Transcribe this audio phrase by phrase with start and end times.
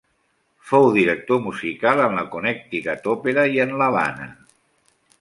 [0.69, 4.31] Fou director musical en la Connecticut Òpera i en l'Havana.